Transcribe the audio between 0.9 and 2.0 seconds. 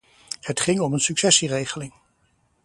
een successieregeling.